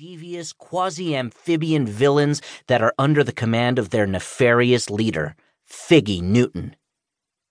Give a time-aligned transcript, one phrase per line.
[0.00, 5.36] devious quasi amphibian villains that are under the command of their nefarious leader,
[5.70, 6.74] Figgy Newton.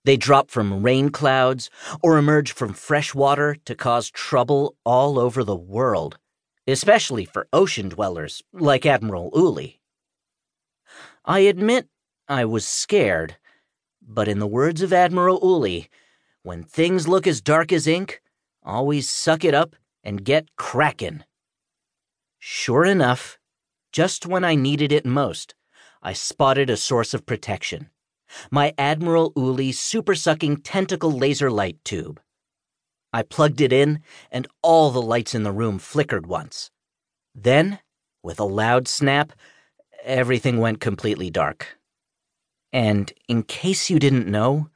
[0.04, 1.70] They drop from rain clouds
[2.02, 6.18] or emerge from fresh water to cause trouble all over the world,
[6.66, 9.78] especially for ocean dwellers like Admiral Uli.
[11.24, 11.86] I admit
[12.26, 13.36] I was scared,
[14.02, 15.88] but in the words of Admiral Uli,
[16.42, 18.20] when things look as dark as ink,
[18.64, 21.22] always suck it up and get crackin'.
[22.40, 23.38] Sure enough,
[23.92, 25.54] just when I needed it most,
[26.02, 27.90] I spotted a source of protection
[28.50, 32.20] my Admiral Uli super sucking tentacle laser light tube.
[33.12, 34.00] I plugged it in,
[34.30, 36.70] and all the lights in the room flickered once.
[37.34, 37.80] Then,
[38.22, 39.32] with a loud snap,
[40.04, 41.78] everything went completely dark.
[42.72, 44.70] And in case you didn't know,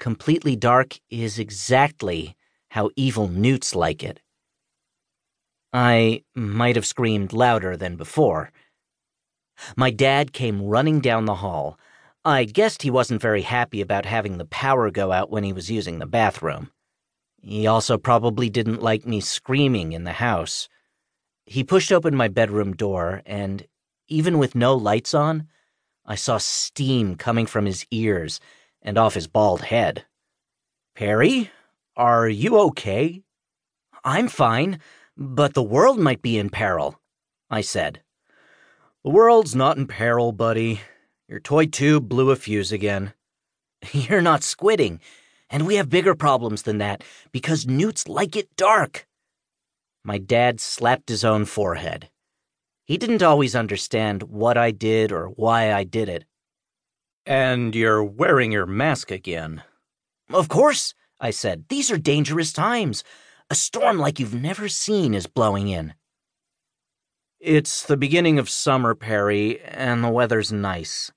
[0.00, 2.36] completely dark is exactly
[2.70, 4.20] how evil newts like it.
[5.72, 8.52] I might have screamed louder than before.
[9.76, 11.78] My dad came running down the hall,
[12.24, 15.70] I guessed he wasn't very happy about having the power go out when he was
[15.70, 16.70] using the bathroom.
[17.40, 20.68] He also probably didn't like me screaming in the house.
[21.46, 23.66] He pushed open my bedroom door, and
[24.08, 25.48] even with no lights on,
[26.04, 28.40] I saw steam coming from his ears
[28.82, 30.04] and off his bald head.
[30.94, 31.50] Perry,
[31.96, 33.22] are you okay?
[34.04, 34.80] I'm fine,
[35.18, 37.00] but the world might be in peril,
[37.50, 38.02] I said.
[39.02, 40.80] The world's not in peril, buddy.
[41.28, 43.14] Your toy tube blew a fuse again.
[43.92, 45.00] You're not squidding,
[45.50, 47.02] and we have bigger problems than that
[47.32, 49.08] because newts like it dark.
[50.04, 52.10] My dad slapped his own forehead.
[52.84, 56.24] He didn't always understand what I did or why I did it.
[57.26, 59.62] And you're wearing your mask again.
[60.32, 61.64] Of course, I said.
[61.68, 63.02] These are dangerous times.
[63.50, 65.94] A storm like you've never seen is blowing in.
[67.40, 71.10] It's the beginning of summer, Perry, and the weather's nice.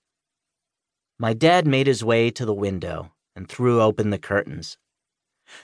[1.20, 4.78] My dad made his way to the window and threw open the curtains.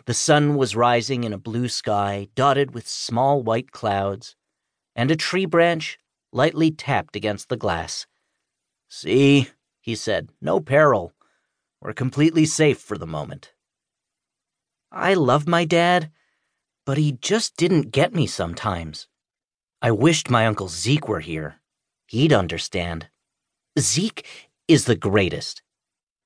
[0.05, 4.35] The sun was rising in a blue sky dotted with small white clouds,
[4.93, 5.97] and a tree branch
[6.33, 8.07] lightly tapped against the glass.
[8.89, 9.47] See,
[9.79, 11.13] he said, no peril.
[11.79, 13.53] We're completely safe for the moment.
[14.91, 16.11] I love my dad,
[16.87, 19.09] but he just didn't get me sometimes.
[19.81, 21.59] I wished my Uncle Zeke were here.
[22.07, 23.09] He'd understand.
[23.77, 24.25] Zeke
[24.69, 25.61] is the greatest.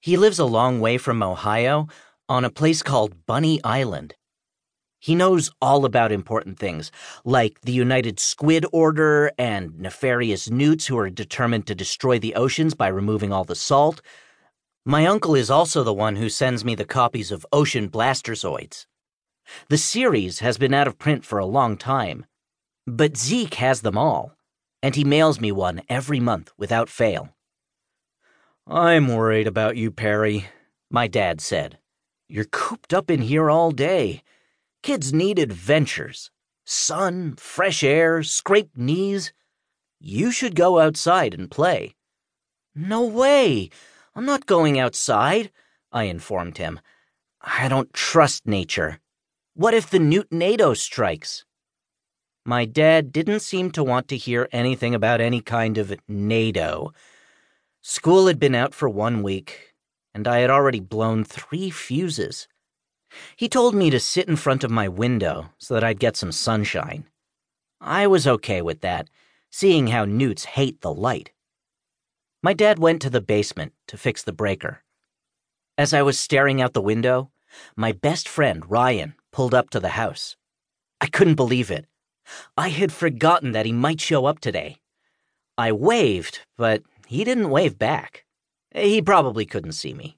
[0.02, 1.88] He lives a long way from Ohio
[2.30, 4.14] on a place called Bunny Island.
[5.00, 6.92] He knows all about important things,
[7.26, 12.76] like the United Squid Order and nefarious newts who are determined to destroy the oceans
[12.76, 14.00] by removing all the salt.
[14.86, 18.86] My uncle is also the one who sends me the copies of Ocean Blasterzoids.
[19.70, 22.26] The series has been out of print for a long time,
[22.88, 24.36] but Zeke has them all,
[24.82, 27.36] and he mails me one every month without fail.
[28.68, 30.48] I'm worried about you, Perry,
[30.90, 31.78] my dad said.
[32.28, 34.24] You're cooped up in here all day.
[34.84, 36.32] Kids need adventures.
[36.66, 39.34] Sun, fresh air, scraped knees.
[40.00, 41.96] You should go outside and play.
[42.74, 43.70] No way!
[44.16, 45.52] I'm not going outside,
[45.92, 46.80] I informed him.
[47.42, 49.00] I don't trust nature.
[49.54, 51.44] What if the Newtonado strikes?
[52.46, 56.94] My dad didn't seem to want to hear anything about any kind of NATO.
[57.82, 59.74] School had been out for one week,
[60.14, 62.48] and I had already blown three fuses.
[63.36, 66.32] He told me to sit in front of my window so that I'd get some
[66.32, 67.04] sunshine.
[67.82, 69.10] I was okay with that,
[69.50, 71.32] seeing how newts hate the light.
[72.42, 74.84] My dad went to the basement to fix the breaker.
[75.78, 77.32] As I was staring out the window,
[77.76, 80.36] my best friend, Ryan, pulled up to the house.
[81.00, 81.86] I couldn't believe it.
[82.58, 84.78] I had forgotten that he might show up today.
[85.58, 88.26] I waved, but he didn't wave back.
[88.74, 90.18] He probably couldn't see me.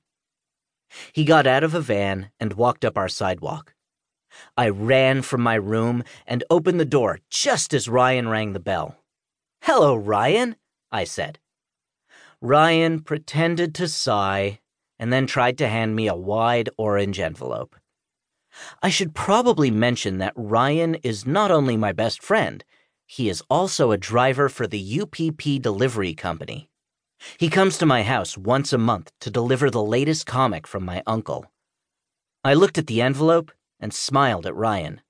[1.12, 3.74] He got out of a van and walked up our sidewalk.
[4.58, 8.98] I ran from my room and opened the door just as Ryan rang the bell.
[9.62, 10.56] Hello, Ryan,
[10.92, 11.40] I said.
[12.42, 14.60] Ryan pretended to sigh
[15.00, 17.76] and then tried to hand me a wide orange envelope.
[18.82, 22.64] I should probably mention that Ryan is not only my best friend,
[23.06, 26.70] he is also a driver for the UPP Delivery Company.
[27.38, 31.04] He comes to my house once a month to deliver the latest comic from my
[31.08, 31.46] uncle.
[32.44, 35.02] I looked at the envelope and smiled at Ryan.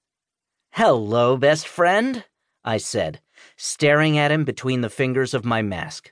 [0.71, 2.25] Hello, best friend,
[2.63, 3.21] I said,
[3.57, 6.11] staring at him between the fingers of my mask.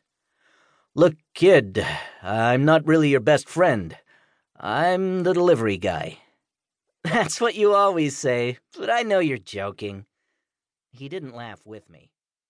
[0.94, 1.86] Look, kid,
[2.22, 3.98] I'm not really your best friend.
[4.60, 6.18] I'm the delivery guy.
[7.04, 10.06] That's what you always say, but I know you're joking.
[10.92, 12.12] He didn't laugh with me.